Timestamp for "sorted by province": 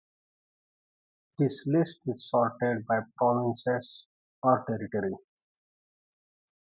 2.27-4.07